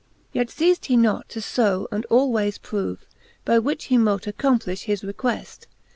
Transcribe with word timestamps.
Yet 0.33 0.47
ceaft 0.49 0.85
he 0.85 0.97
not 0.97 1.29
to 1.29 1.41
few, 1.43 1.87
and 1.91 2.05
all 2.07 2.31
waics 2.33 2.59
prove, 2.59 3.05
By 3.45 3.59
which 3.59 3.83
he 3.85 3.99
mote 3.99 4.23
acccomplifh 4.23 4.85
his 4.85 5.03
requeft. 5.03 5.67